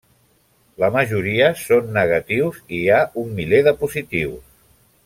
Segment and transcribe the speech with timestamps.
[0.83, 4.43] La majoria són negatius i hi ha un miler de positius.